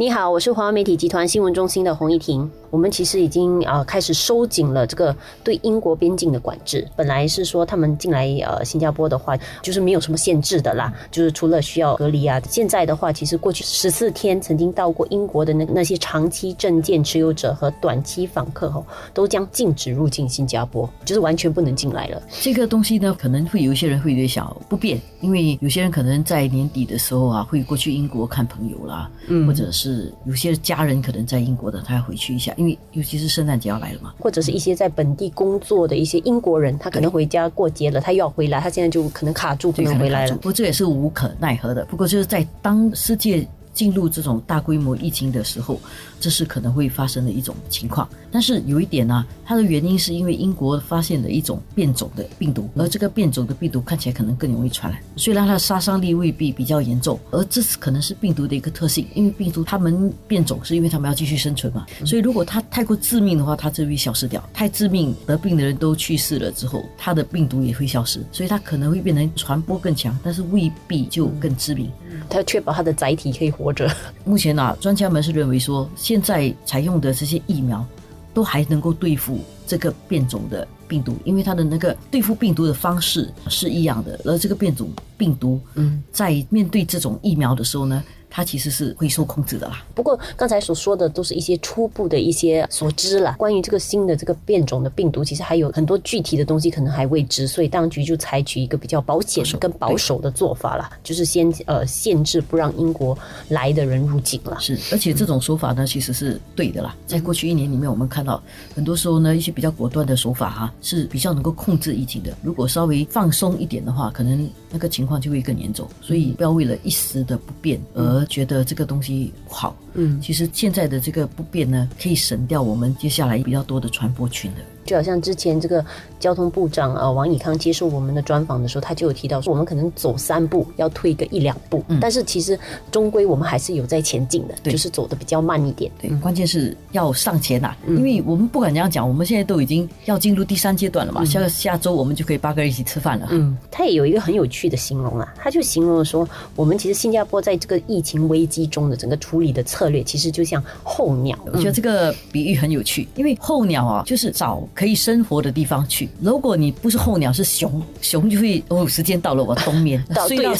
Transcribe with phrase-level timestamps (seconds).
[0.00, 2.48] 你好，我是华为媒体集团新闻中心的洪一婷。
[2.70, 6.86] 我们其实已经呃开始收紧了这个对英国边境的管制。
[6.94, 12.40] 本来是说他们进来呃新加坡的话，就是没有什么限制的啦，就是除了需要隔离啊。
[12.48, 22.22] 现在的话，其实过去十四天曾经到过英国的那那些长期证件持有者和短期访客吼，都将禁止入境新加坡，就是完全不能进来了。
[22.40, 29.87] 这个东西呢，可能会有一些人会有点小不便，因为有些人可能在年底的时候啊，会过去英国看朋友啦，嗯，或者是
[30.24, 40.34] 有些家人可能在英国的，他要回去一下，因为尤其是圣诞节要来了嘛，或者是一些在本地工作的一些英国人，他可能回家过节了，他又要回来，他现在就可能卡住不能回来了。
[40.36, 41.84] 不过这也是无可奈何的。
[41.86, 43.46] 不过就是在当世界
[43.78, 45.80] 进入这种大规模疫情的时候。
[46.20, 55.00] 这是可能会发生的一种情况，但是有一点呢，它的原因是因为英国发现了一种变种的病毒，而这个变种的病毒看起来可能更容易传染。
[55.14, 64.42] 虽然它的杀伤力未必比较严重，而这次可能是病毒的一个特性，因为病毒它们变种是因为它们要继续生存嘛，所以如果它太过致命的话，它就会消失掉。
[64.52, 71.88] 太致命得病的人都去世了之后，它的病毒也会消失，所以它可能会变成传播更强，但是未必就更致命。
[72.28, 73.90] 它确保它的载体可以活着。
[74.24, 75.88] 目前呢，专家们是认为说。
[75.96, 77.84] 现在采用的这些疫苗，
[78.32, 88.02] 都还能够对付这个变种的病毒，因为它的那个对付病毒的方式是一样的，而这个变种病毒，嗯，在面对这种疫苗的时候呢。
[88.30, 89.84] 它其实是会受控制的啦。
[89.94, 93.34] 不过刚才所说的都是一些初步的一些所知了。
[93.38, 103.16] 关于这个新的这个变种的病毒，其实还有很多具体的东西可能还未知，所以当局就采取一个比较保险跟保守的做法了，就是先呃限制不让英国
[103.48, 104.58] 来的人入境了。
[104.60, 106.94] 是，而且这种手法呢，其实是对的啦。
[107.06, 108.42] 在过去一年里面，我们看到
[108.74, 112.36] 很多时候呢，一些比较果断的手法哈，是比较能够控制疫情的。
[112.42, 115.88] 如果稍微放松一点的话，可能那个情况就会更严重。
[116.02, 118.17] 所以不要为了一时的不便而。
[118.26, 124.60] 觉得这个东西不好，嗯，其实现在的这个不变呢，可以省掉我们接下来比较多的传播群的。
[124.88, 125.84] 就好像之前这个
[126.18, 132.58] 交通部长呃王以康接受我们的专访的时候，他就有提到说，我们可能走三步要退个一两步，但是其实
[132.90, 135.92] 终归我们还是有在前进的，就是走的比较慢一点。
[136.00, 143.28] 对，关键是要上前呐，因为我们不管这样讲，我们现在都已经要进入第三阶段了嘛，下下周我们就可以八个人一起吃饭了。
[143.30, 146.26] 嗯，他也有一个很有趣的形容啊，他就形容了说，
[146.56, 151.38] 我们其实新加坡在这个疫情危机中的整个处理的策略，其实就像候鸟。
[151.52, 154.62] 我觉得这个比喻很有趣，因为候鸟啊，就是找。
[154.78, 156.08] 可以生活的地方去。
[156.20, 160.54] 如果你不是候鸟，是熊，熊就会哦，时间到了，我冬眠， 睡到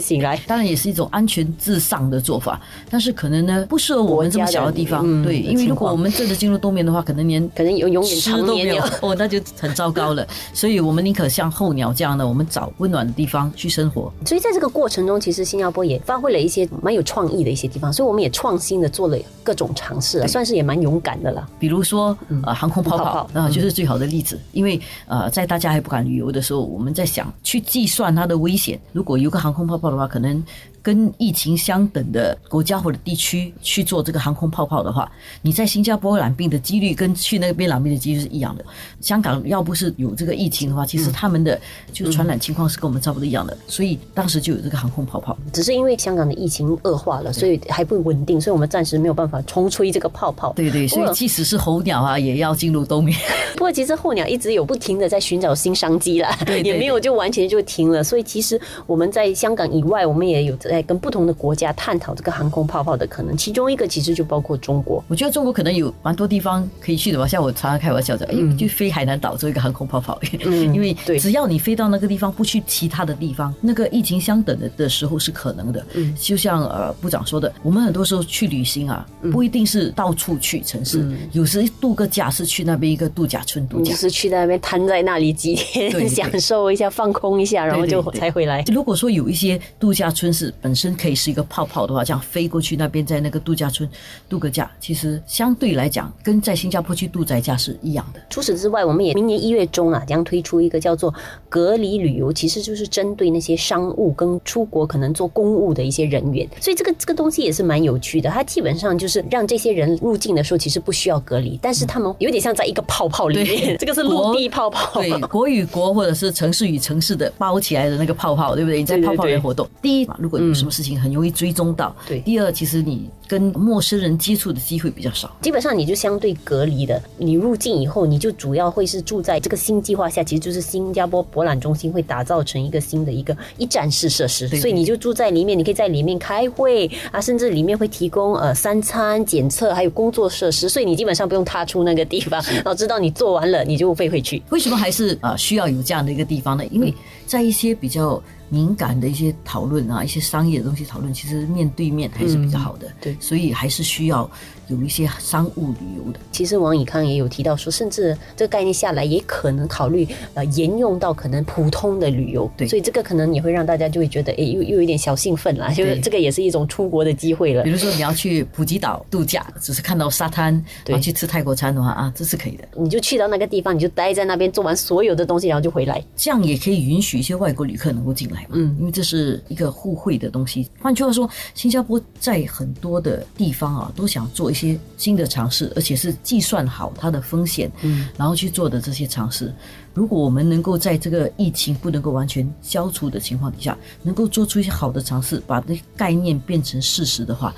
[0.00, 0.36] 醒来。
[0.44, 2.60] 当然也是一种安全至上的做法，
[2.90, 5.22] 但是可能呢，不适合我们这么小的地方。
[5.22, 10.26] 对，因为如果我们真的进入冬眠的话，可能连可能永永远吃都没有， 哦，那就很糟糕了。
[10.52, 14.12] 所以我们宁可像候鸟这样的，我们找温暖的地方去生活。
[14.26, 21.48] 所以在这个过程中，其实新加坡也发挥了一些蛮有创意的一些地方，所以我们也创新的做了各种尝试，算是也蛮勇敢的了。
[21.60, 23.59] 比如说呃，航空泡泡啊，就。
[23.60, 28.80] 这是最好的例子，因为呃，在大家还不敢旅游的时候，我们在想去计算它的危险。
[28.92, 30.42] 如果有个航空泡泡的话，可能。
[30.82, 35.10] 跟疫情相等的国家或者地区去做这个航空泡泡的话，
[35.42, 38.64] 你在新加坡染病的几率跟去那边染病的几率是一样的。
[39.00, 41.60] 香港要不是有这个疫情的话，其实他们的
[41.92, 45.36] 就传染情况是跟我们差不多一样的，所以当时就有这个航空泡泡。
[45.52, 50.52] 只是因为香港的疫情恶化了，所以还不稳定，所以我们暂时没有办法冲吹这个泡泡。
[50.54, 53.16] 对对，所以即使是候鸟啊，也要进入冬眠。
[53.54, 58.02] 不过其实候鸟一直有不停的在寻找新商机啦，也没有就完全就停了。
[58.02, 65.02] 所以其实我们在香港以外，我们也有在跟不同的国家探讨这个航空泡泡的可能，其中一个其实就包括中国。
[65.08, 75.84] 我觉得中国可能有蛮多地方可以去的吧，像我常常开玩笑的，哎，就飞海南岛做一个航空泡泡， 因为只要你飞到那个地方，不去其他的地方，那个疫情相等的的时候是可能的。
[75.94, 88.62] 嗯，就像呃部长说的，我们很多时候去旅行啊，不一定是到处去城市，有时度个假是去那边一个度假村度假，是去那边瘫在那里几天， 享受一下，放空一下，然后就才回来。
[88.72, 90.90] 如果说有一些度假村是本身。
[91.00, 93.88] 可以是一个泡泡的话，这样飞过去那边，在那个度假村
[94.28, 98.20] 度个假，其实相对来讲，跟在新加坡去度宅假是一样的。
[98.28, 101.14] 除此之外，我们也明年一月中啊，将推出一个叫做
[101.48, 106.46] 隔离旅游，其实就是针对那些商务跟出国可能做公务的一些人员。
[106.60, 108.28] 所以这个这个东西也是蛮有趣的。
[108.28, 113.76] 它基本上就是让这些人入境的时候，其实不需要隔离，但是他们有点像在一个泡泡里面。
[113.80, 118.80] 这个是陆地泡泡，对，国与国或者是城市与城市的包起来的那个泡泡，对不对？
[118.80, 119.68] 你在泡泡里活动。
[119.80, 121.94] 第一，如果你有什么事情很容易追踪到。
[122.06, 125.34] 对第二，其实你跟陌生人接触的机会比较少。
[125.40, 127.00] 基本上你就相对隔离的。
[127.16, 144.42] 你入境以后，你就主要会是住在这个新计划下，其实就是新加坡博览中心会打造成一个新的一个一站式设施，所以你就住在里面，你可以在里面开会啊，甚至里面会提供呃三餐检测，还有工作设施，所以你基本上不用踏出那个地方，然后知道你做完了，你就飞回去。
[144.50, 146.64] 为什么还是呃需要有这样的一个地方呢？
[146.70, 146.92] 因为
[147.26, 148.20] 在一些比较
[148.50, 152.92] 敏感的一些讨论啊，一些商业的东西讨论，其实面对面还是比较好的。
[153.00, 154.30] 对所以还是需要
[154.70, 156.18] 有一些商务旅游的。
[156.32, 162.50] 其实王以康也有提到说，甚至这个概念下来，也可能考虑呃沿用到可能普通的旅游。
[162.56, 167.70] 对所以这个可能也会让大家就会觉得，哎，又又有点小兴奋啦，就是这个也是一种出国的机会了比。
[167.70, 172.64] 如说你要去普吉岛度假，只是看到沙滩，对然后去吃泰国餐的话啊，这是可以的。
[172.76, 176.02] 你就去到那个地方，你就待在那边做完所有的东西，然后就回来。
[176.14, 180.68] 这样也可以允许一些外国旅客能够进来嘛，嗯因为这是一个互惠的东西。
[180.80, 184.59] 换句话说，新加坡在很多的地方啊，都想做一些
[184.96, 189.52] 新的尝试，而且是计算好它的风险，嗯，然后去做的这些尝试。
[189.92, 197.54] 如果我们能够在这个疫情不能够完全消除的情况底下，能够做出一些好的尝试，把那些概念变成事实的话，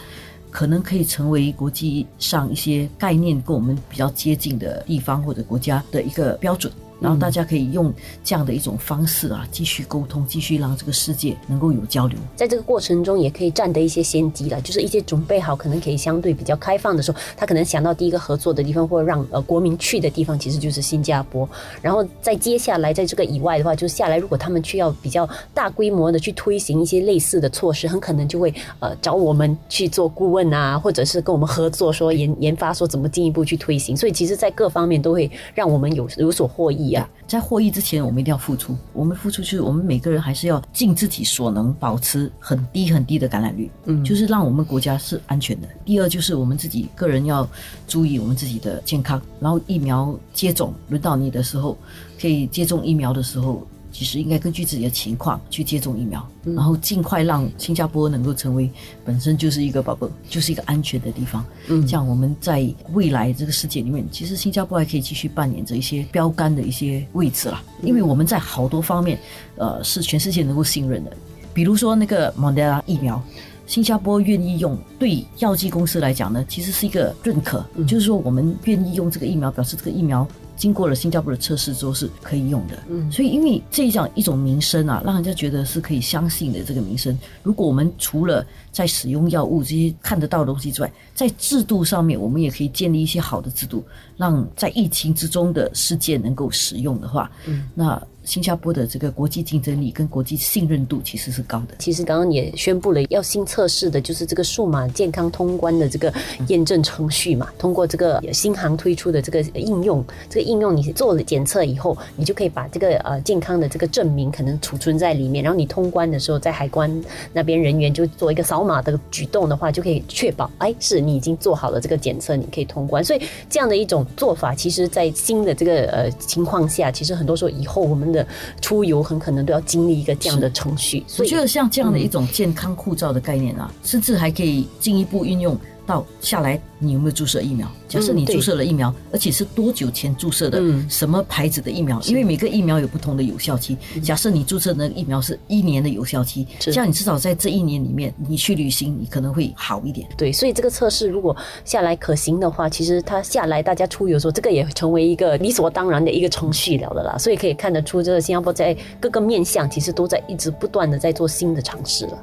[0.50, 6.72] 可能可以成为国际上一些概念跟我们比较接近的地方或者国家的一个标准。
[7.02, 12.16] 然后大家可以用这样的一种方式啊，继续沟通，继续让这个世界能够有交流。
[12.36, 21.48] 在这个过程中，也可以占得一些先机了，就是一些准备好，可能可以相对比较开放的时候，他可能想到第一个合作的地方，或者让呃国民去的地方，其实就是新加坡。
[21.80, 33.96] 然后在接下来，在这个以外的话，就是下来，如果他们去要比较大规模的去推行一些类似的措施，很可能就会呃找我们去做顾问啊，或者是跟我们合作，说研研发说怎么进一步去推行。
[33.96, 37.08] 所以其实，在各方面都会让我们有有所获益啊。
[37.26, 38.76] 在获益之前，我们一定要付出。
[38.92, 45.68] 我们付出就是我们每个人还是要尽自己所能，保持很低很低的感染率，嗯就是让我们国家是安全的。
[45.84, 47.48] 第二就是我们自己个人要
[47.88, 51.76] 注意我们自己的健康，然后疫苗接种轮到你的时候，
[52.20, 53.66] 可以接种疫苗的时候。
[53.92, 58.68] 其实应该根据自己的情况去接种疫苗，然后尽快让新加坡能够成为
[59.04, 61.44] 本身就是一个宝宝，就是一个安全的地方。
[61.68, 67.62] 嗯这样我们在未来这个世界里面，其实新加坡还可以继续扮演着一些标杆的一些位置啦。
[67.82, 69.18] 因为我们在好多方面，
[69.56, 71.12] 呃，是全世界能够信任的。
[71.52, 73.22] 比如说那个 Moderna 疫苗，
[73.66, 80.26] 新加坡愿意用，对药剂公司来讲呢，其实是一个认可，就是说我们愿意用这个疫苗，表示这个疫苗。
[80.62, 87.18] 经过了新加坡的测试之后是可以用的，嗯所以因为这样一种名声啊，让人家觉得是可以相信的这个名声。
[87.42, 93.84] 如果我们除了在使用药物这些看得到的东西之外，在制度上面，我们也可以建立一些好的制度，
[94.16, 101.74] 让在疫情之中的世界能够使用的话，嗯，那新加坡的这个国际竞争力跟国际信任度其实是高的。
[101.78, 106.12] 其实刚刚也宣布了要新测试的，就是这个数码健康通关的这个
[106.48, 107.48] 验证程序嘛。
[107.58, 117.02] 通过这个新航推出的这个应用，这个应用你做了检测以后，你就可以把这个呃健康的这个证明可能储存在里面，然后你通关的时候，在海关
[117.32, 123.02] 那边人员就做一个扫码的举动的话，就可以确保，哎，是你已经做好了这个检测，你可以通关。
[123.04, 128.26] 所以这样的一种做法，其实在新的这个呃情况下，其实很多时候以后我们的
[128.60, 131.02] 出游很可能都要经历一个这样的程序。
[131.06, 137.70] 所以我觉得像这样的一种健康护照的概念啊，甚至还可以进一步运用到下来你有没有注射疫苗？
[137.88, 142.00] 假设你注射了疫苗，而且是多久前注射的，嗯什么牌子的疫苗？
[142.02, 143.76] 因为每个疫苗有不同的有效期。
[144.02, 150.08] 假设你注射的疫苗是一年的有效期，这样你至少在这一年里面，你去旅行，你可能会好一点。
[150.16, 157.18] 对，所以这个测试如果下来可行的话，其实它下来大家出游的时候，这个也成为一个理所当然的一个程序了的啦。
[157.18, 162.18] 所以可以看得出，这个新加坡在各个面向其实都在一直不断的在做新的尝试了。